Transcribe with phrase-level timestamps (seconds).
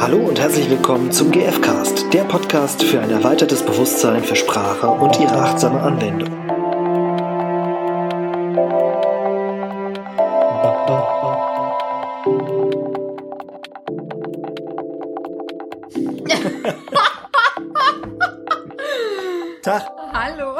[0.00, 5.20] Hallo und herzlich willkommen zum GFcast, der Podcast für ein erweitertes Bewusstsein für Sprache und
[5.20, 6.30] ihre achtsame Anwendung.
[19.62, 19.90] Tag.
[20.14, 20.56] Hallo.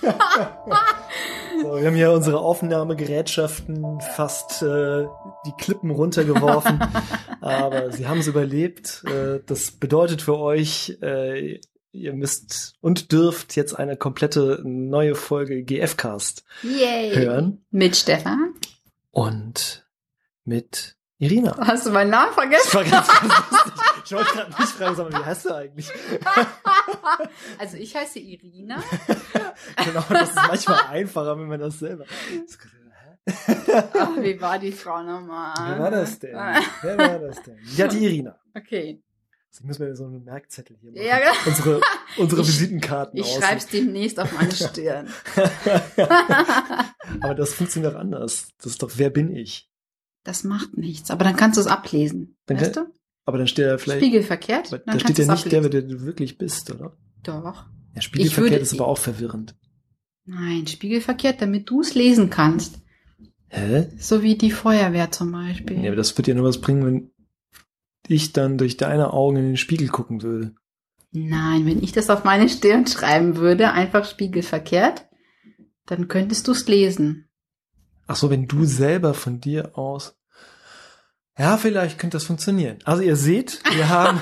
[1.60, 5.06] So, wir haben hier unsere Aufnahmegerätschaften fast äh,
[5.44, 6.78] die Klippen runtergeworfen,
[7.48, 9.02] aber sie haben es überlebt.
[9.06, 11.60] Äh, das bedeutet für euch, äh,
[11.92, 17.14] ihr müsst und dürft jetzt eine komplette neue Folge GFcast Yay.
[17.16, 18.54] hören Mit Stefan.
[19.10, 19.86] und
[20.44, 21.56] mit Irina.
[21.58, 22.74] Hast du meinen Namen Das vergessen?
[22.74, 23.72] war ganz, ganz lustig.
[24.04, 25.90] Ich wollte gerade nicht fragen, mal, wie heißt du eigentlich?
[27.58, 28.82] Also ich heiße Irina.
[29.84, 32.04] Genau, das ist manchmal einfacher, wenn man das selber.
[33.28, 35.54] Ach, wie war die Frau nochmal?
[35.70, 36.34] Wer war das denn?
[36.82, 37.58] Wer war das denn?
[37.76, 38.38] Ja, die Irina.
[38.54, 39.02] Okay.
[39.50, 41.02] Ich muss mir so einen Merkzettel hier machen.
[41.04, 41.32] Ja, genau.
[41.46, 41.80] Unsere,
[42.18, 43.34] unsere Ich- Visitenkarten Ich aus.
[43.36, 45.08] schreib's demnächst auf meine Stirn.
[47.20, 48.48] Aber das funktioniert doch anders.
[48.58, 49.70] Das ist doch, wer bin ich?
[50.24, 52.36] Das macht nichts, aber dann kannst du es ablesen.
[52.46, 52.92] Dann weißt kann- du?
[53.24, 54.72] Aber dann steht da vielleicht, Spiegelverkehrt.
[54.72, 55.70] dann da steht ja nicht der, ablesen.
[55.70, 56.96] der du wirklich bist, oder?
[57.22, 57.64] Doch.
[57.94, 59.54] Ja, Spiegelverkehrt würde- ist aber auch verwirrend.
[60.24, 62.80] Nein, spiegelverkehrt, damit du es lesen kannst.
[63.48, 63.88] Hä?
[63.98, 65.82] So wie die Feuerwehr zum Beispiel.
[65.82, 67.10] Ja, aber das wird ja nur was bringen, wenn
[68.06, 70.54] ich dann durch deine Augen in den Spiegel gucken würde.
[71.12, 75.06] Nein, wenn ich das auf meine Stirn schreiben würde, einfach spiegelverkehrt,
[75.86, 77.28] dann könntest du es lesen.
[78.06, 80.16] Ach so, wenn du selber von dir aus.
[81.38, 82.78] Ja, vielleicht könnte das funktionieren.
[82.84, 84.20] Also ihr seht, wir haben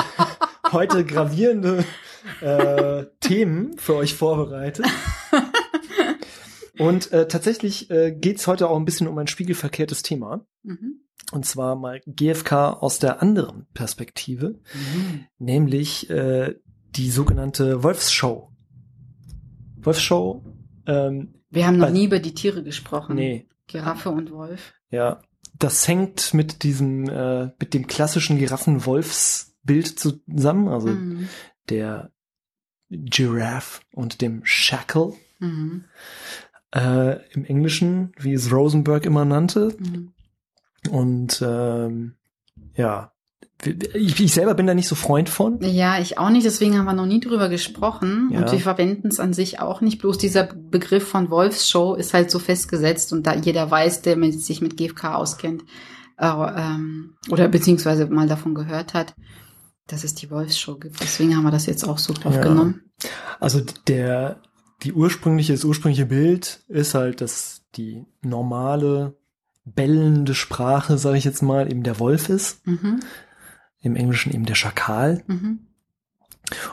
[0.72, 1.84] heute gravierende
[2.40, 4.86] äh, Themen für euch vorbereitet.
[6.78, 10.46] Und äh, tatsächlich äh, geht's heute auch ein bisschen um ein spiegelverkehrtes Thema.
[10.62, 11.00] Mhm.
[11.32, 14.58] Und zwar mal GFK aus der anderen Perspektive,
[15.38, 16.54] nämlich äh,
[16.96, 18.50] die sogenannte Wolfsshow.
[19.80, 20.44] Wolfsshow,
[20.86, 23.16] ähm, Wir haben noch nie über die Tiere gesprochen.
[23.16, 24.72] nee, Giraffe und Wolf.
[24.90, 25.20] Ja,
[25.58, 31.28] das hängt mit diesem, äh, mit dem klassischen Giraffen-Wolfs-Bild zusammen, also Mhm.
[31.68, 32.10] der
[32.90, 35.14] Giraffe und dem Shackle.
[35.38, 35.84] Mhm.
[36.74, 39.74] Äh, Im Englischen, wie es Rosenberg immer nannte.
[39.78, 40.12] Mhm.
[40.90, 42.14] Und ähm,
[42.74, 43.12] ja,
[43.64, 45.60] ich, ich selber bin da nicht so Freund von.
[45.62, 48.40] Ja, ich auch nicht, deswegen haben wir noch nie drüber gesprochen Ja.
[48.40, 50.00] und wir verwenden es an sich auch nicht.
[50.00, 54.42] Bloß dieser Begriff von Wolfsshow ist halt so festgesetzt und da jeder weiß, der mit,
[54.42, 55.62] sich mit GFK auskennt
[56.18, 59.14] äh, ähm, oder beziehungsweise mal davon gehört hat,
[59.86, 61.00] dass es die Wolfsshow gibt.
[61.00, 62.82] Deswegen haben wir das jetzt auch so aufgenommen.
[63.38, 64.40] Also der,
[64.82, 69.16] die ursprüngliche, das ursprüngliche Bild ist halt, dass die normale
[69.64, 72.66] bellende Sprache, sage ich jetzt mal, eben der Wolf ist.
[72.66, 73.00] Mhm.
[73.80, 75.22] Im Englischen eben der Schakal.
[75.26, 75.60] Mhm.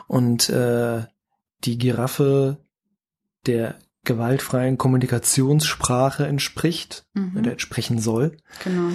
[0.07, 1.03] und äh,
[1.63, 2.57] die Giraffe
[3.45, 7.37] der gewaltfreien Kommunikationssprache entspricht Mhm.
[7.37, 8.37] oder entsprechen soll.
[8.63, 8.89] Genau.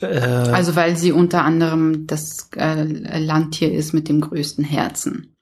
[0.00, 2.82] Äh, Also weil sie unter anderem das äh,
[3.18, 5.36] Landtier ist mit dem größten Herzen.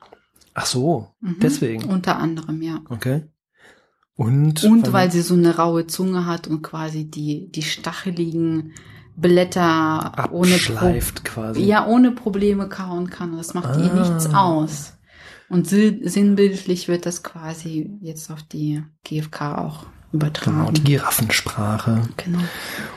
[0.56, 1.36] Ach so, Mhm.
[1.40, 1.84] deswegen.
[1.84, 2.80] Unter anderem, ja.
[2.88, 3.22] Okay.
[4.16, 8.72] Und, Und weil sie so eine raue Zunge hat und quasi die, die stacheligen
[9.14, 11.62] Blätter ohne, abschleift Pro quasi.
[11.62, 13.36] ja, ohne Probleme kauen kann.
[13.36, 13.98] Das macht ihr Ah.
[14.08, 14.92] nichts aus.
[15.48, 20.74] Und sinnbildlich wird das quasi jetzt auf die GfK auch Genau, übertragen.
[20.74, 22.02] die Giraffensprache.
[22.16, 22.38] Genau.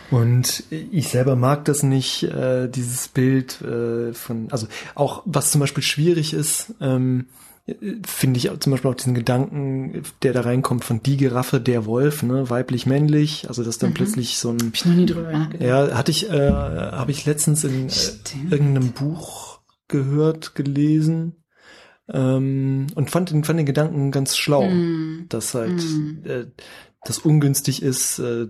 [0.10, 5.60] Und ich selber mag das nicht, äh, dieses Bild äh, von, also auch was zum
[5.62, 7.26] Beispiel schwierig ist, ähm,
[8.06, 11.86] finde ich auch zum Beispiel auch diesen Gedanken, der da reinkommt von die Giraffe, der
[11.86, 13.94] Wolf, ne, weiblich-männlich, also dass dann Mhm.
[13.96, 15.68] plötzlich so ein, Hab ich noch nie drüber nachgedacht.
[15.68, 18.52] ja, hatte ich, äh, habe ich letztens in äh, Stimmt.
[18.52, 21.36] irgendeinem Buch gehört, gelesen
[22.12, 25.26] ähm, und fand den, fand den Gedanken ganz schlau Hm.
[25.30, 26.22] dass halt Mhm.
[26.26, 26.46] äh,
[27.06, 28.48] das ungünstig ist, äh,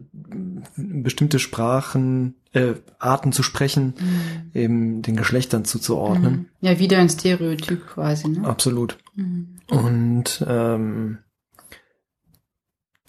[0.75, 4.51] bestimmte Sprachen, äh, Arten zu sprechen, Hm.
[4.60, 6.33] eben den Geschlechtern zuzuordnen.
[6.33, 6.45] Hm.
[6.62, 8.44] Ja, wieder ein Stereotyp quasi, ne?
[8.48, 8.98] Absolut.
[9.19, 9.60] Hm.
[9.69, 11.19] Und ähm,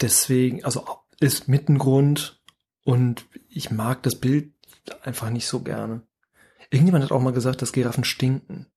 [0.01, 0.85] deswegen, also
[1.19, 2.41] ist mit ein Grund
[2.83, 4.53] und ich mag das Bild
[5.03, 6.01] einfach nicht so gerne.
[6.69, 8.70] Irgendjemand hat auch mal gesagt, dass Giraffen stinken.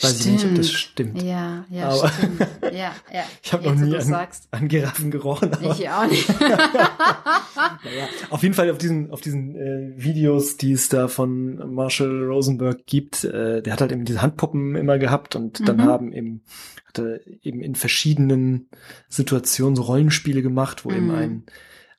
[0.00, 1.22] Weiß ich nicht, ob das stimmt.
[1.22, 2.40] Ja, ja, Aber- stimmt.
[2.62, 3.24] Ja, ja.
[3.42, 4.46] Ich habe noch nie an, sagst.
[4.50, 6.28] an Giraffen gerochen, aber Ich auch nicht.
[6.38, 12.24] Naja, auf jeden Fall auf diesen, auf diesen äh, Videos, die es da von Marshall
[12.24, 15.82] Rosenberg gibt, äh, der hat halt eben diese Handpuppen immer gehabt und dann Mhm.
[15.82, 16.42] haben eben,
[16.86, 18.68] hat er eben in verschiedenen
[19.08, 21.14] Situationen so Rollenspiele gemacht, wo eben Mhm.
[21.14, 21.42] ein,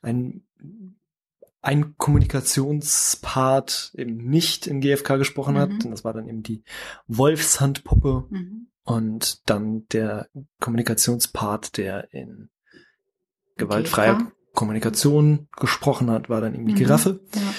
[0.02, 0.42] ein
[1.62, 5.70] ein Kommunikationspart eben nicht in GFK gesprochen hat.
[5.70, 5.80] Mhm.
[5.84, 6.62] Und das war dann eben die
[7.06, 8.68] Wolfshandpuppe Mhm.
[8.84, 10.28] und dann der
[10.60, 12.48] Kommunikationspart, der in
[13.56, 14.32] gewaltfreier GFK?
[14.54, 16.78] Kommunikation gesprochen hat, war dann eben die Mhm.
[16.78, 17.20] Giraffe.
[17.34, 17.49] Ja.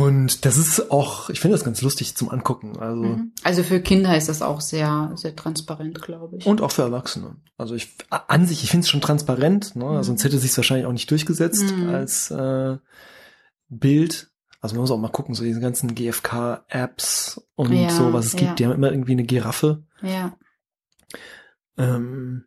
[0.00, 2.78] Und das ist auch, ich finde das ganz lustig zum Angucken.
[2.78, 3.32] Also Mhm.
[3.44, 6.46] Also für Kinder ist das auch sehr, sehr transparent, glaube ich.
[6.46, 7.36] und auch für Erwachsene.
[7.56, 9.84] Also ich an sich, ich finde es schon transparent, ne?
[9.84, 10.02] Mhm.
[10.02, 11.88] sonst hätte es sich wahrscheinlich auch nicht durchgesetzt Mhm.
[11.88, 12.76] als äh,
[13.68, 14.30] Bild.
[14.60, 18.32] Also man muss auch mal gucken, so diese ganzen GFK-Apps und Ja, so, was es
[18.32, 18.42] gibt.
[18.42, 18.54] ja.
[18.54, 19.84] Die haben immer irgendwie eine Giraffe.
[20.02, 20.36] ja.
[21.78, 22.44] Ähm,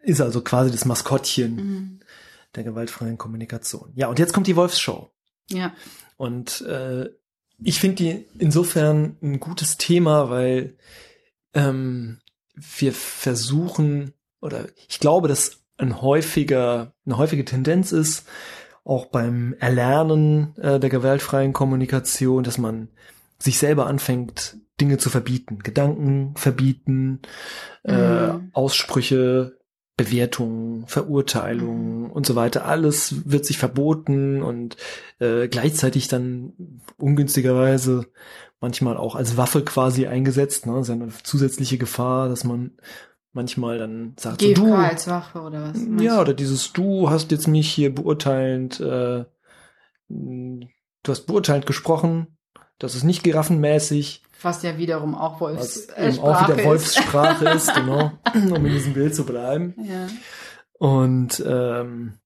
[0.00, 2.00] ist also quasi das Maskottchen Mhm.
[2.54, 3.92] der gewaltfreien Kommunikation.
[3.94, 5.10] Ja, und jetzt kommt die Wolfsshow.
[5.50, 5.72] Ja.
[6.16, 7.10] Und äh,
[7.62, 10.76] ich finde die insofern ein gutes Thema, weil
[11.54, 12.20] ähm,
[12.54, 18.26] wir versuchen, oder ich glaube, dass ein häufiger, eine häufige Tendenz ist,
[18.84, 22.88] auch beim Erlernen äh, der gewaltfreien Kommunikation, dass man
[23.38, 27.20] sich selber anfängt, Dinge zu verbieten, Gedanken verbieten,
[27.84, 28.50] äh, Mhm.
[28.52, 29.58] Aussprüche,
[29.96, 32.66] Bewertungen, Verurteilungen und so weiter.
[32.66, 34.76] Alles wird sich verboten und
[35.20, 38.06] äh, gleichzeitig dann ungünstigerweise
[38.60, 40.66] manchmal auch als Waffe quasi eingesetzt.
[40.66, 40.74] Ne?
[40.74, 42.72] Das ist ja eine zusätzliche Gefahr, dass man
[43.32, 45.78] manchmal dann sagt, so, GFK du, als Waffe oder was?
[45.78, 49.24] meinst ja, oder dieses Du hast jetzt mich hier beurteilend, äh,
[50.08, 50.68] du
[51.08, 52.38] hast beurteilend gesprochen,
[52.78, 56.64] das ist nicht giraffenmäßig, Was ja wiederum auch Wolfs was äh, eben auch wieder Sprache
[56.64, 59.74] Wolfssprache ist, genau, um in diesem Bild zu bleiben.
[59.82, 60.08] Ja.
[60.74, 62.18] Und ähm,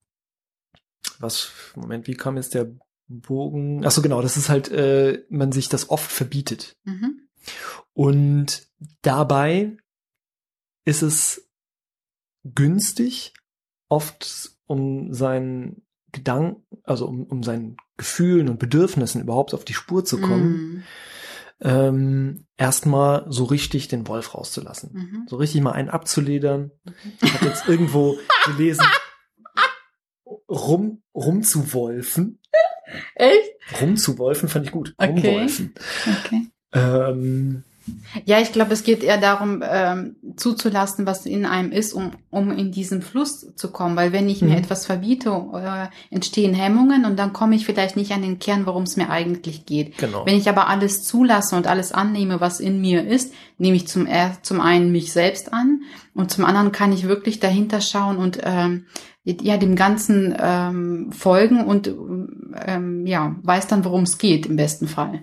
[1.18, 2.70] was, Moment, wie kam jetzt der
[3.06, 3.84] Bogen?
[3.84, 6.76] Ach so, genau, das ist halt, äh, man sich das oft verbietet.
[6.84, 7.28] Mhm.
[7.92, 8.68] Und
[9.02, 9.76] dabei
[10.84, 11.48] ist es
[12.44, 13.34] günstig,
[13.88, 20.04] oft um seinen Gedanken, also um, um seinen Gefühlen und Bedürfnissen überhaupt auf die Spur
[20.04, 20.82] zu kommen, Mhm.
[21.62, 24.90] Ähm, erstmal so richtig den Wolf rauszulassen.
[24.92, 25.26] Mhm.
[25.28, 26.70] So richtig mal einen abzuledern.
[27.22, 28.84] Ich habe jetzt irgendwo gelesen,
[30.48, 32.40] rum, rumzuwolfen.
[33.14, 33.52] Echt?
[33.80, 34.94] Rumzuwolfen fand ich gut.
[34.96, 35.10] Okay.
[35.10, 35.74] Rumwolfen.
[36.24, 36.46] Okay.
[36.72, 37.64] Ähm,
[38.24, 42.50] Ja, ich glaube, es geht eher darum, ähm, zuzulassen, was in einem ist, um, um
[42.50, 43.96] in diesen Fluss zu kommen.
[43.96, 44.56] Weil wenn ich mir Mhm.
[44.58, 48.82] etwas verbiete, äh, entstehen Hemmungen und dann komme ich vielleicht nicht an den Kern, worum
[48.82, 49.96] es mir eigentlich geht.
[49.98, 50.26] genau.
[50.26, 54.06] Wenn ich aber alles zulasse und alles annehme, was in mir ist, nehme ich zum,
[54.06, 55.82] er- zum einen mich selbst an
[56.14, 58.86] und zum anderen kann ich wirklich dahinter schauen und ähm,
[59.24, 61.94] ja dem Ganzen ähm, folgen und
[62.66, 65.20] ähm, ja weiß dann, worum es geht im besten Fall.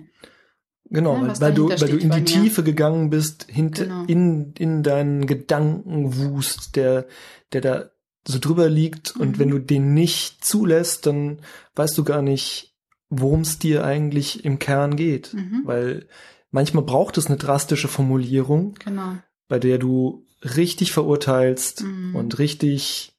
[0.90, 2.24] Genau, Ja, weil, was weil du, weil du in die.
[2.24, 4.04] Tiefe gegangen bist, hinter, Genau.
[4.06, 7.06] in, in deinen Gedankenwust, der,
[7.52, 7.90] der da
[8.26, 9.16] so drüber liegt.
[9.16, 9.38] Und Mhm.
[9.38, 11.38] wenn du den nicht zulässt, dann
[11.76, 12.74] weißt du gar nicht,
[13.10, 15.34] worum es dir eigentlich im Kern geht.
[15.34, 15.62] Mhm.
[15.64, 16.06] Weil
[16.50, 19.16] manchmal braucht es eine drastische Formulierung, Genau.
[19.48, 22.14] bei der du richtig verurteilst Mhm.
[22.14, 23.12] und richtig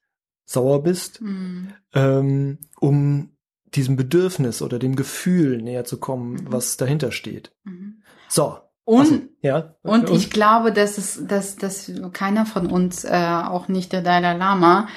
[0.46, 1.68] sauer bist, Mhm.
[1.94, 3.30] ähm, um
[3.76, 6.40] diesem Bedürfnis oder dem Gefühl näher zu kommen, Mhm.
[6.52, 7.52] was dahinter steht.
[7.64, 8.02] Mhm.
[8.28, 8.58] So.
[8.86, 9.76] Und Ach so, ja.
[9.84, 14.34] Und ich glaube, dass es, dass, dass keiner von uns, äh, auch nicht der Dalai
[14.36, 14.88] Lama,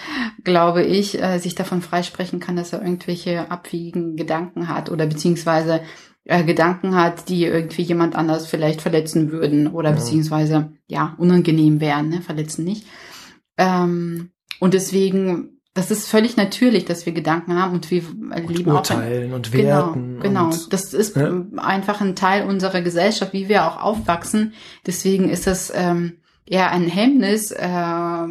[0.44, 5.80] glaube ich, äh, sich davon freisprechen kann, dass er irgendwelche abwiegigen Gedanken hat oder beziehungsweise
[6.24, 9.96] äh, Gedanken hat, die irgendwie jemand anders vielleicht verletzen würden oder Ja.
[9.96, 12.22] beziehungsweise ja unangenehm wären, ne?
[12.22, 12.86] verletzen nicht.
[13.58, 18.70] Ähm, und deswegen, das ist völlig natürlich, dass wir Gedanken haben und wir und lieben
[18.72, 20.20] auch urteilen und Genau, werten.
[20.20, 20.44] genau.
[20.46, 24.52] Und, das ist ähm, einfach ein Teil unserer Gesellschaft, wie wir auch aufwachsen.
[24.86, 28.28] Deswegen ist das ähm, eher ein Hemmnis, äh, äh,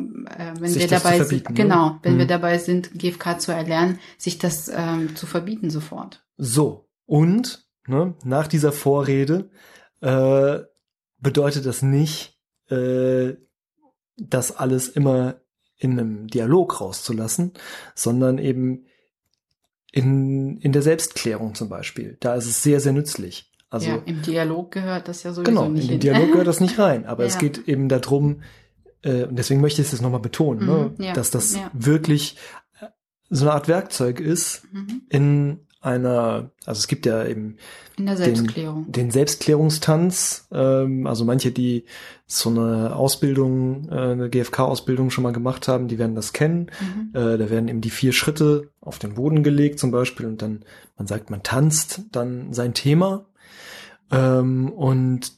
[0.60, 1.64] wenn Sich wir das zu dabei verbieten, sind, ne?
[1.64, 2.30] genau, wenn wir Mhm.
[2.30, 6.24] dabei sind, GFK zu erlernen, sich das ähm, zu verbieten sofort.
[6.38, 6.88] so.
[7.08, 9.50] Und ne, nach dieser Vorrede
[10.00, 10.60] äh,
[11.20, 13.34] bedeutet das nicht, äh,
[14.18, 15.41] das alles immer
[15.82, 17.54] in einem Dialog rauszulassen,
[17.96, 18.86] sondern eben
[19.92, 22.18] in, in der Selbstklärung zum Beispiel.
[22.20, 23.52] Da ist es sehr, sehr nützlich.
[23.70, 26.00] Also ja, im Dialog gehört das ja sowieso Genau, in nicht den hin.
[26.02, 27.06] Dialog gehört das nicht rein.
[27.06, 27.40] Aber es Ja.
[27.40, 28.42] geht eben darum,
[29.02, 31.72] äh, und deswegen möchte ich es nochmal betonen, ne, Mhm, ja, dass das ja.
[31.74, 32.38] wirklich
[33.30, 35.02] so eine Art Werkzeug ist Mhm.
[35.10, 37.58] in einer, also es gibt ja eben
[37.98, 38.92] In der Selbstklärung.
[38.92, 41.86] den Selbstklärungstanz, ähm, also manche, die
[42.28, 46.72] so eine Ausbildung, äh, eine GFK-Ausbildung schon mal gemacht haben, die werden das kennen.
[46.80, 47.10] Mhm.
[47.20, 50.64] Äh, da werden eben die vier Schritte auf den Boden gelegt zum Beispiel und dann,
[50.98, 53.26] man sagt, man tanzt dann sein Thema.
[54.12, 55.34] Ähm, und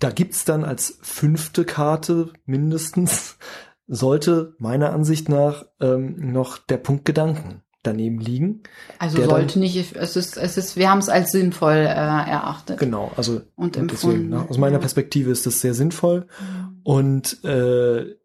[0.00, 3.38] da gibt's dann als fünfte Karte mindestens,
[3.86, 8.62] sollte meiner Ansicht nach ähm, noch der Punkt Gedanken daneben liegen.
[8.98, 12.78] Also sollte dann- nicht, es ist, es ist, wir haben es als sinnvoll äh, erachtet.
[12.78, 14.28] Genau, also Und deswegen, empfunden.
[14.30, 14.78] ne, aus meiner Ja.
[14.80, 16.26] Perspektive ist das sehr sinnvoll.
[16.40, 16.80] Mhm.
[16.82, 18.16] Und äh,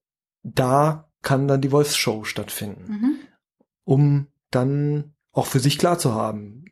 [0.44, 3.16] da kann dann die Wolfsshow stattfinden, Mhm.
[3.84, 6.66] um dann auch für sich klar zu haben,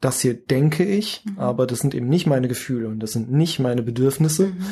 [0.00, 1.38] das hier denke ich, Mhm.
[1.38, 4.64] aber das sind eben nicht meine Gefühle und das sind nicht meine Bedürfnisse, Mhm.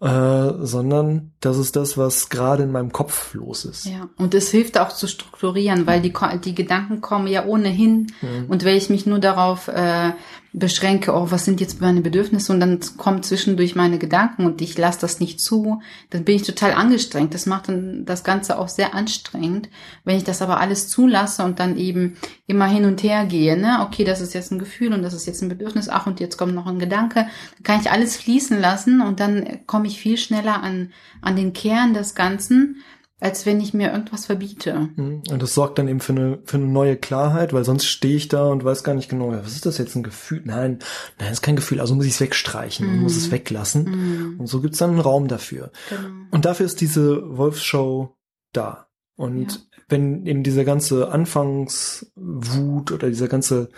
[0.00, 3.84] Äh, sondern das ist das, was gerade in meinem Kopf los ist.
[3.84, 8.12] Ja, und es hilft auch zu strukturieren, weil die, die Gedanken kommen ja ohnehin.
[8.22, 8.46] Mhm.
[8.48, 10.12] Und wenn ich mich nur darauf äh,
[10.52, 14.76] beschränke, oh, was sind jetzt meine Bedürfnisse und dann kommen zwischendurch meine Gedanken und ich
[14.76, 15.80] lasse das nicht zu,
[16.10, 17.34] dann bin ich total angestrengt.
[17.34, 19.68] Das macht dann das Ganze auch sehr anstrengend.
[20.04, 22.16] Wenn ich das aber alles zulasse und dann eben
[22.48, 25.26] immer hin und her gehe, ne, okay, das ist jetzt ein Gefühl und das ist
[25.26, 27.26] jetzt ein Bedürfnis, ach und jetzt kommt noch ein Gedanke,
[27.56, 30.92] dann kann ich alles fließen lassen und dann komme ich viel schneller an,
[31.22, 32.76] an den Kern des Ganzen,
[33.22, 34.88] als wenn ich mir irgendwas verbiete.
[34.96, 35.22] Mhm.
[35.30, 38.28] Und das sorgt dann eben für eine, für eine neue Klarheit, weil sonst stehe ich
[38.28, 40.40] da und weiß gar nicht genau, was ist das jetzt ein Gefühl?
[40.46, 40.78] Nein,
[41.18, 43.02] nein, das ist kein Gefühl, also muss ich es wegstreichen, Mhm.
[43.02, 43.84] muss es weglassen.
[43.84, 44.40] Mhm.
[44.40, 45.70] Und so gibt's dann einen Raum dafür.
[45.90, 46.08] Genau.
[46.30, 48.16] Und dafür ist diese Wolfsshow
[48.52, 48.86] da.
[49.16, 49.58] Und Ja.
[49.90, 53.68] wenn eben dieser ganze Anfangswut oder dieser ganze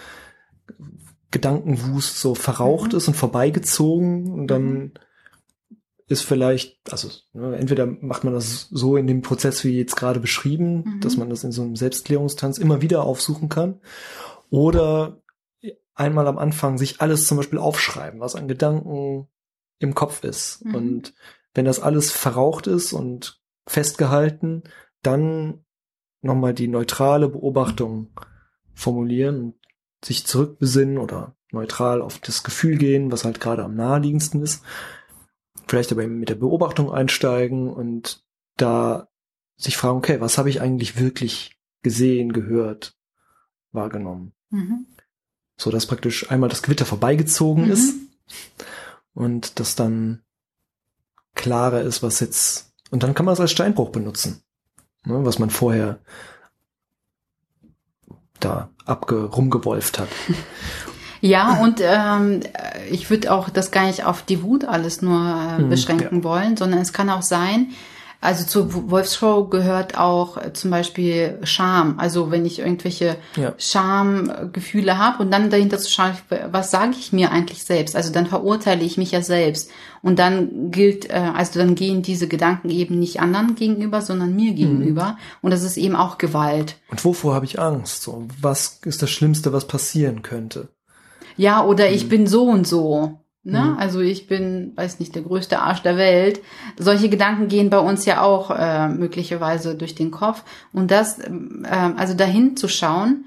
[1.32, 2.98] Gedankenwust so verraucht Mhm.
[2.98, 4.92] ist und vorbeigezogen, und dann Mhm.
[6.12, 10.20] Ist vielleicht, also ne, entweder macht man das so in dem Prozess wie jetzt gerade
[10.20, 11.00] beschrieben, Mhm.
[11.00, 13.80] dass man das in so einem Selbstklärungstanz immer wieder aufsuchen kann,
[14.50, 15.22] oder
[15.94, 19.28] einmal am Anfang sich alles zum Beispiel aufschreiben, was an Gedanken
[19.78, 20.64] im Kopf ist.
[20.64, 20.74] Mhm.
[20.74, 21.14] Und
[21.54, 24.62] wenn das alles verraucht ist und festgehalten,
[25.02, 25.64] dann
[26.20, 28.10] nochmal die neutrale Beobachtung
[28.74, 29.54] formulieren und
[30.04, 34.64] sich zurückbesinnen oder neutral auf das Gefühl gehen, was halt gerade am naheliegendsten ist.
[35.72, 38.22] Vielleicht aber mit der Beobachtung einsteigen und
[38.58, 39.08] da
[39.56, 42.94] sich fragen, okay, was habe ich eigentlich wirklich gesehen, gehört,
[43.70, 44.34] wahrgenommen?
[44.50, 44.84] Mhm.
[45.56, 47.70] So dass praktisch einmal das Gewitter vorbeigezogen Mhm.
[47.70, 47.94] ist
[49.14, 50.20] und das dann
[51.34, 54.42] klarer ist, was jetzt, und dann kann man es als Steinbruch benutzen,
[55.06, 56.00] ne, was man vorher
[58.40, 60.10] da abge rumgewolft hat.
[61.22, 62.40] Ja, und ähm,
[62.90, 66.56] ich würde auch das gar nicht auf die Wut alles nur äh, Mhm, beschränken wollen,
[66.56, 67.68] sondern es kann auch sein,
[68.20, 71.98] also zur Wolfshow gehört auch äh, zum Beispiel Scham.
[71.98, 73.52] Also wenn ich irgendwelche Ja.
[73.58, 76.12] Schamgefühle habe und dann dahinter zu schauen,
[76.50, 77.96] was sage ich mir eigentlich selbst?
[77.96, 79.70] Also dann verurteile ich mich ja selbst.
[80.02, 84.52] Und dann gilt, äh, also dann gehen diese Gedanken eben nicht anderen gegenüber, sondern mir
[84.54, 85.18] gegenüber.
[85.40, 86.76] Und das ist eben auch Gewalt.
[86.90, 88.02] Und wovor habe ich Angst?
[88.02, 90.68] So, was ist das Schlimmste, was passieren könnte?
[91.36, 93.18] Ja, oder ich bin so und so.
[93.44, 93.60] Ne?
[93.60, 93.78] Mhm.
[93.78, 96.40] Also ich bin, weiß nicht, der größte Arsch der Welt.
[96.78, 100.44] Solche Gedanken gehen bei uns ja auch äh, möglicherweise durch den Kopf.
[100.72, 103.24] Und das, ähm, äh, also dahin zu schauen,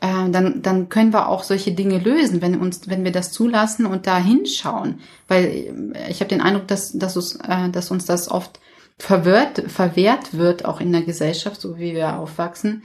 [0.00, 3.86] äh, dann, dann können wir auch solche Dinge lösen, wenn uns, wenn wir das zulassen
[3.86, 4.98] und da hinschauen.
[5.28, 8.58] Weil äh, ich habe den Eindruck, dass, dass, uns, äh, dass uns das oft
[8.98, 12.82] verwehrt, verwehrt wird, auch in der Gesellschaft, so wie wir aufwachsen,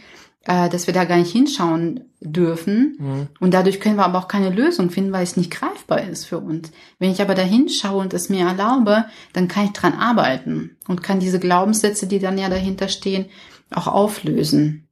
[0.48, 2.98] äh, dass wir da gar nicht hinschauen dürfen.
[3.00, 3.28] Mhm.
[3.40, 6.40] Und dadurch können wir aber auch keine Lösung finden, weil es nicht greifbar ist für
[6.40, 6.72] uns.
[7.00, 11.04] Wenn ich aber da hinschaue und es mir erlaube, dann kann ich dran arbeiten und
[11.04, 13.26] kann diese Glaubenssätze, die dann ja dahinter stehen,
[13.72, 14.88] auch auflösen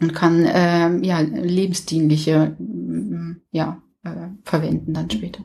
[0.00, 5.44] und kann ähm, ja lebensdienliche mm, ja äh, verwenden dann später.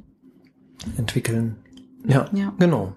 [0.98, 1.58] Entwickeln.
[2.08, 2.54] Ja, Ja.
[2.58, 2.96] genau.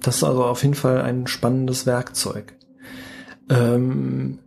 [0.00, 2.54] Das ist also auf jeden Fall ein spannendes Werkzeug.
[3.48, 4.38] Ähm,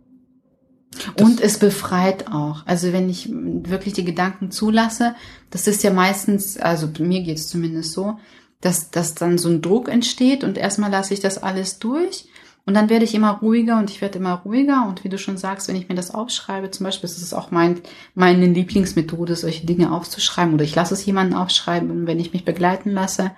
[1.20, 2.66] Und es befreit auch.
[2.66, 5.14] Also wenn ich wirklich die Gedanken zulasse,
[5.50, 8.18] das ist ja meistens, also mir geht es zumindest so,
[8.60, 12.28] dass, dass dann so ein Druck entsteht und erstmal lasse ich das alles durch
[12.66, 15.38] und dann werde ich immer ruhiger und ich werde immer ruhiger und wie du schon
[15.38, 17.80] sagst, wenn ich mir das aufschreibe, zum Beispiel, ist auch mein,
[18.14, 22.90] meine Lieblingsmethode, solche Dinge aufzuschreiben oder ich lasse es jemanden aufschreiben, wenn ich mich begleiten
[22.90, 23.30] lasse,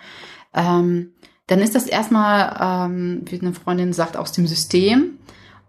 [0.55, 1.13] ähm,
[1.47, 5.19] dann ist das erstmal, ähm, wie eine Freundin sagt, aus dem System.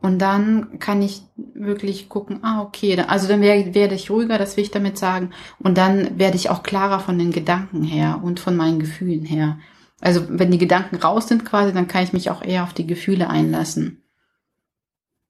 [0.03, 1.23] Und dann kann ich
[1.55, 5.29] wirklich gucken, ah, okay, also dann werde werde ich ruhiger, das will ich damit sagen.
[5.59, 9.59] Und dann werde ich auch klarer von den Gedanken her und von meinen Gefühlen her.
[10.01, 12.85] Also wenn die Gedanken raus sind quasi, dann kann ich mich auch eher auf die
[12.85, 14.03] Gefühle einlassen.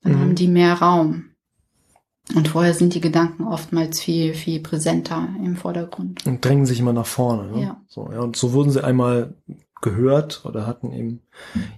[0.01, 0.19] Dann Mhm.
[0.19, 1.25] haben die mehr Raum.
[2.35, 6.25] Und vorher sind die Gedanken oftmals viel, viel präsenter im Vordergrund.
[6.25, 7.51] und drängen sich immer nach vorne.
[7.51, 7.61] Ne?
[7.61, 7.81] Ja.
[7.87, 8.21] So, ja.
[8.21, 9.35] Und so wurden sie einmal
[9.83, 11.21] gehört oder hatten eben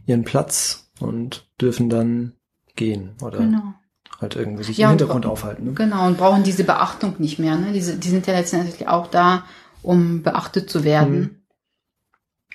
[0.06, 2.34] ihren Platz und dürfen dann
[2.76, 3.74] gehen oder Genau.
[4.20, 5.66] halt irgendwie sich Ja, im und Hintergrund aufhalten.
[5.66, 5.74] Ne?
[5.74, 7.58] Genau, und brauchen diese Beachtung nicht mehr.
[7.58, 7.72] Ne?
[7.74, 9.46] Diese, die sind ja letztendlich auch da,
[9.82, 11.20] um beachtet zu werden.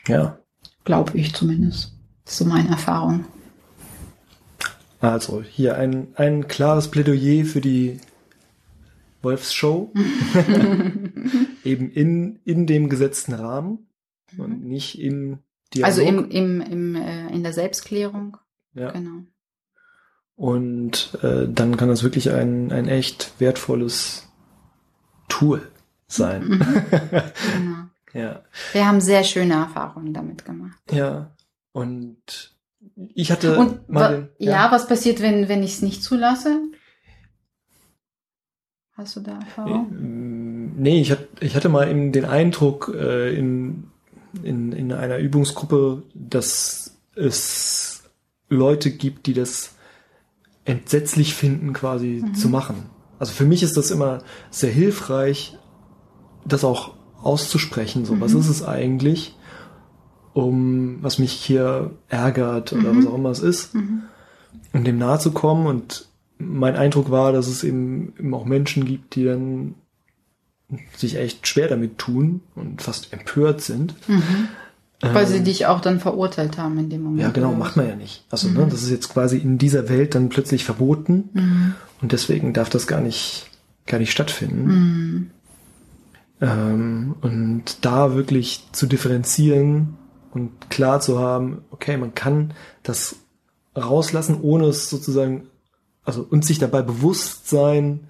[0.07, 0.13] Mhm.
[0.13, 0.39] Ja.
[0.85, 1.93] Glaube ich zumindest.
[2.25, 3.25] Das ist so meine Erfahrung.
[5.01, 8.01] Also hier ein, ein klares Plädoyer für die
[9.23, 9.93] Wolfsshow.
[11.65, 13.89] Eben in, in dem gesetzten Rahmen
[14.37, 15.39] und nicht im
[15.75, 15.87] Dialog.
[15.87, 18.37] Also im, im, im, äh, in der Selbstklärung.
[18.75, 18.91] ja.
[18.91, 19.25] Genau.
[20.41, 24.27] Und äh, dann kann das wirklich ein, ein echt wertvolles
[25.29, 25.71] Tool
[26.07, 26.49] sein.
[26.49, 26.59] Mhm.
[27.53, 27.77] genau.
[28.15, 28.43] ja.
[28.73, 30.81] Wir haben sehr schöne Erfahrungen damit gemacht.
[30.91, 31.31] Ja.
[31.73, 32.55] Und
[33.15, 34.73] ich hatte Und mal den, ja.
[34.73, 36.59] was passiert, wenn, wenn ich es nicht zulasse?
[38.93, 39.93] Hast du da Erfahrung?
[39.93, 40.31] Ähm,
[40.81, 43.91] Nee, ich hatte, ich hatte mal eben den Eindruck äh, in,
[44.43, 48.05] in, in einer Übungsgruppe, dass es
[48.49, 49.75] Leute gibt, die das
[50.71, 52.35] entsetzlich finden, quasi Mhm.
[52.35, 52.77] zu machen.
[53.19, 55.57] Also für mich ist das immer sehr hilfreich,
[56.47, 58.05] das auch auszusprechen.
[58.05, 58.41] So, was Mhm.
[58.41, 59.37] ist es eigentlich,
[60.33, 62.99] um was mich hier ärgert oder Mhm.
[62.99, 64.03] was auch immer es ist, Mhm.
[64.73, 65.67] um dem nahe zu kommen.
[65.67, 66.09] Und
[66.39, 69.75] mein Eindruck war, dass es eben, eben auch Menschen gibt, die dann
[70.97, 73.95] sich echt schwer damit tun und fast empört sind.
[75.03, 75.15] Mhm.
[75.15, 77.23] Weil sie Ähm, dich auch dann verurteilt haben in dem Moment.
[77.23, 78.25] ja, genau, macht man ja nicht.
[78.31, 81.75] Also, ne, das ist jetzt quasi in dieser Welt dann plötzlich verboten Mhm.
[82.03, 83.47] und deswegen darf das gar nicht,
[83.87, 84.65] gar nicht stattfinden.
[84.67, 85.31] Mhm.
[86.43, 89.97] Ähm, und da wirklich zu differenzieren
[90.33, 93.17] und klar zu haben, okay, man kann das
[93.77, 95.49] rauslassen, ohne es sozusagen,
[96.05, 98.01] also und sich dabei bewusst sein,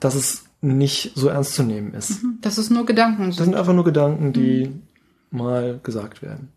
[0.00, 2.20] dass es nicht so ernst zu nehmen ist.
[2.40, 3.26] Das ist nur Gedanken.
[3.28, 4.72] Das sind einfach nur Gedanken, die
[5.30, 6.48] mal gesagt werden.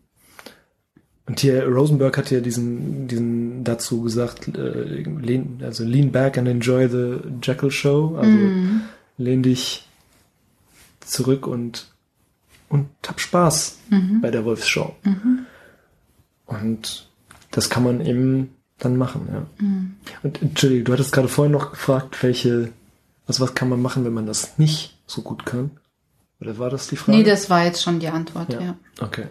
[1.26, 6.48] Und hier Rosenberg hat ja diesen, diesen dazu gesagt, äh, lean, also lean back and
[6.48, 8.16] enjoy the Jackal Show.
[8.16, 8.80] Also Mhm.
[9.16, 9.86] lehn dich
[11.00, 11.92] zurück und,
[12.68, 14.20] und hab Spaß Mhm.
[14.22, 14.96] bei der Wolfsshow.
[15.04, 15.46] Mhm.
[16.46, 17.08] Und
[17.52, 19.46] das kann man eben dann machen, ja.
[19.64, 19.94] Mhm.
[20.22, 22.72] Und Entschuldigung, du hattest gerade vorhin noch gefragt, welche,
[23.26, 25.70] also was kann man machen, wenn man das nicht so gut kann?
[26.40, 27.18] Oder war das die Frage?
[27.18, 28.60] Nee, das war jetzt schon die Antwort, Ja.
[28.60, 28.74] ja.
[29.00, 29.26] Okay.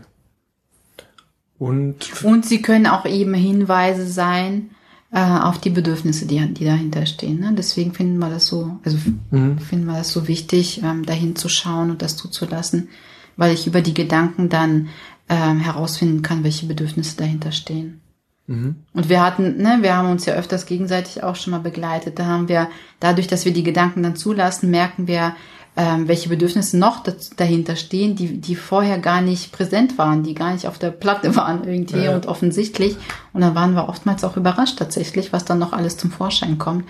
[1.58, 4.70] Und Und sie können auch eben Hinweise sein
[5.12, 7.40] äh, auf die Bedürfnisse, die, die dahinter stehen.
[7.40, 7.54] Ne?
[7.58, 8.98] Deswegen finden wir das so, also
[9.32, 9.60] mhm.
[9.60, 12.90] finden wir das so wichtig, ähm, dahin zu schauen und das zuzulassen,
[13.36, 14.88] weil ich über die Gedanken dann
[15.28, 18.02] ähm, herausfinden kann, welche Bedürfnisse dahinter stehen.
[18.48, 18.78] Mhm.
[18.94, 22.18] Und wir hatten, ne, wir haben uns ja öfters gegenseitig auch schon mal begleitet.
[22.18, 25.36] Da haben wir, dadurch, dass wir die Gedanken dann zulassen, merken wir,
[25.78, 27.04] ähm, welche Bedürfnisse noch
[27.38, 31.36] dahinter stehen, die, die vorher gar nicht präsent waren, die gar nicht auf der Platte
[31.36, 32.16] waren irgendwie Ja.
[32.16, 32.98] und offensichtlich.
[33.34, 36.86] Und dann waren wir oftmals auch überrascht tatsächlich, was dann noch alles zum Vorschein kommt.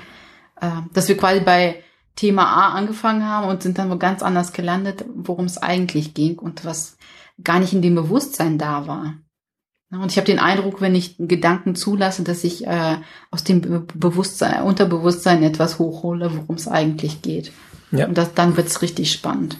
[0.61, 1.83] Ähm, dass wir quasi bei
[2.15, 6.37] Thema A angefangen haben und sind dann wo ganz anders gelandet, worum es eigentlich ging
[6.37, 6.97] und was
[7.43, 9.13] gar nicht in dem Bewusstsein da war.
[9.91, 12.97] Ja, Und ich habe den Eindruck, wenn ich Gedanken zulasse, dass ich äh,
[13.31, 17.51] aus dem Be Bewusstsein, Unterbewusstsein etwas hochhole, worum es eigentlich geht.
[17.91, 18.07] Ja.
[18.07, 19.57] Und das, dann wird's richtig spannend.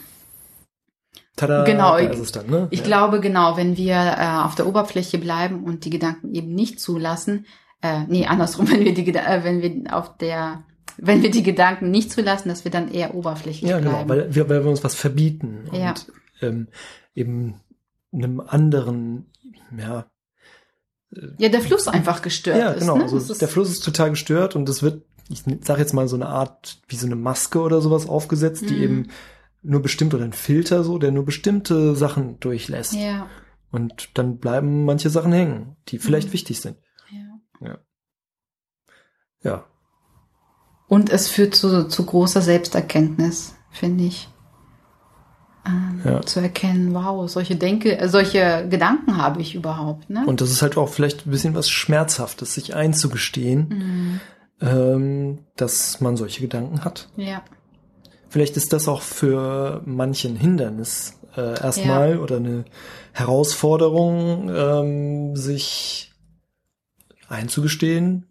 [1.35, 2.67] Tada, Genau, da ich- ist es dann, ne?
[2.71, 2.85] Ich ja.
[2.85, 7.45] glaube, genau, wenn wir äh, auf der Oberfläche bleiben und die Gedanken eben nicht zulassen,
[7.81, 10.63] äh, nee, andersrum, wenn wir die äh, wenn wir auf der
[11.01, 14.09] wenn wir die Gedanken nicht zulassen, dass wir dann eher oberflächlich Ja, genau, bleiben.
[14.09, 15.91] weil wir, weil wir uns was verbieten Ja.
[15.91, 16.11] und
[16.41, 16.67] ähm,
[17.15, 17.61] eben
[18.11, 19.31] einem anderen,
[19.77, 20.07] ja,
[21.37, 22.81] ja, der Fluss einfach gestört ja, ist.
[22.81, 22.97] genau.
[22.97, 23.03] Ne?
[23.03, 26.27] Also der Fluss ist total gestört und es wird, ich sage jetzt mal so eine
[26.27, 28.81] Art wie so eine Maske oder sowas aufgesetzt, die Mhm.
[28.83, 29.07] eben
[29.61, 32.93] nur bestimmt oder ein Filter so, der nur bestimmte Sachen durchlässt.
[32.93, 33.27] ja,
[33.71, 36.33] Und dann bleiben manche Sachen hängen, die vielleicht Mhm.
[36.33, 36.77] wichtig sind.
[37.61, 37.77] ja.
[39.43, 39.65] Ja.
[40.87, 44.27] Und es führt zu, zu großer Selbsterkenntnis, finde ich.
[45.65, 46.21] Ähm, Ja.
[46.21, 50.25] Zu erkennen, wow, solche Denke, äh, solche Gedanken habe ich überhaupt, ne?
[50.25, 54.19] Und das ist halt auch vielleicht ein bisschen was Schmerzhaftes, sich einzugestehen, Mhm.
[54.61, 57.09] Ähm, dass man solche Gedanken hat.
[57.15, 57.43] Ja.
[58.29, 62.65] Vielleicht ist das auch für manchen Hindernis äh, erstmal oder eine
[63.13, 66.11] Herausforderung, ähm, sich
[67.27, 68.27] einzugestehen.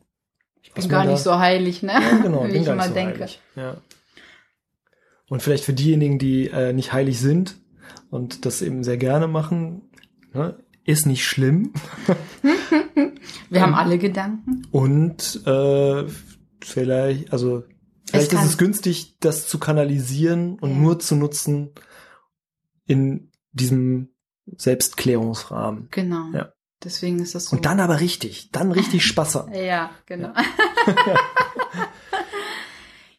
[0.62, 1.92] Ich bin gar nicht so heilig, ne?
[1.92, 3.20] Ja, genau, Wie bin ich gar immer nicht so denke.
[3.20, 3.40] heilig.
[3.56, 3.76] Ja.
[5.28, 7.56] Und vielleicht für diejenigen, die äh, nicht heilig sind
[8.10, 9.90] und das eben sehr gerne machen,
[10.32, 10.56] ne,
[10.88, 11.72] ist nicht schlimm.
[13.50, 14.66] Wir haben alle Gedanken.
[14.70, 16.04] Und äh,
[16.62, 17.64] vielleicht, also
[18.08, 20.76] vielleicht ist kann- es günstig, das zu kanalisieren und Ja.
[20.76, 21.70] nur zu nutzen
[22.86, 24.08] in diesem
[24.56, 25.88] Selbstklärungsrahmen.
[25.90, 26.30] Genau.
[26.32, 26.52] Ja.
[26.82, 27.56] Deswegen ist das so.
[27.56, 29.52] Und dann aber richtig, dann richtig Spaß haben.
[29.54, 30.28] Ja, genau.
[30.28, 30.44] ja,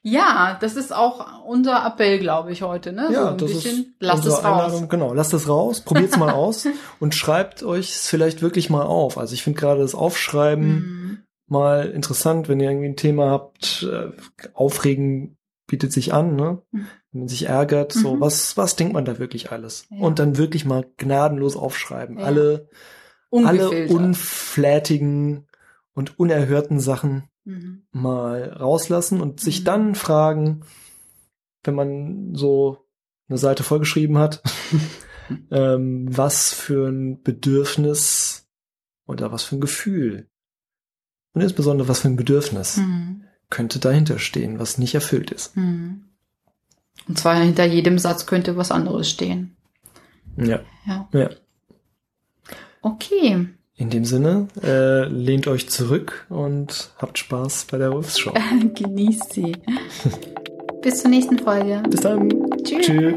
[0.03, 3.09] das ist auch unser Appell, glaube ich, heute, ne?
[3.13, 3.95] so ein bisschen.
[3.99, 4.63] Lasst unsere es raus.
[4.63, 4.89] Einladung.
[4.89, 6.67] Genau, lasst es raus, probiert's mal aus
[6.99, 9.17] und schreibt euch es vielleicht wirklich mal auf.
[9.17, 11.23] Also ich finde gerade das Aufschreiben Mhm.
[11.47, 14.11] mal interessant, wenn ihr irgendwie ein Thema habt, äh,
[14.53, 16.61] aufregen bietet sich an, ne?
[16.71, 16.87] Mhm.
[17.11, 18.21] Wenn man sich ärgert, so, Mhm.
[18.21, 19.85] was, was denkt man da wirklich alles?
[19.89, 19.99] Ja.
[20.05, 22.19] Und dann wirklich mal gnadenlos aufschreiben.
[22.19, 22.25] Ja.
[22.25, 22.69] Alle,
[23.31, 25.47] alle unflätigen
[25.93, 27.83] und unerhörten Sachen Mhm.
[27.91, 29.65] mal rauslassen und sich Mhm.
[29.65, 30.61] dann fragen,
[31.63, 32.85] wenn man so
[33.27, 34.41] eine Seite vollgeschrieben hat,
[35.51, 38.47] ähm, was für ein Bedürfnis
[39.05, 40.27] oder was für ein Gefühl
[41.33, 43.23] und insbesondere was für ein Bedürfnis Mhm.
[43.49, 45.55] könnte dahinter stehen, was nicht erfüllt ist.
[45.57, 46.05] Mhm.
[47.07, 49.55] Und zwar hinter jedem Satz könnte was anderes stehen.
[50.37, 50.59] Ja.
[50.85, 51.09] Ja.
[51.13, 51.29] Ja.
[52.81, 53.47] Okay.
[53.79, 58.33] In dem Sinne, äh, lehnt euch zurück und habt Spaß bei der Wolfsschau.
[58.75, 59.53] Genießt sie.
[60.81, 61.81] Bis zur nächsten Folge.
[61.89, 62.29] Bis dann.
[62.61, 62.85] Tschüss.
[62.85, 63.15] Tschüss.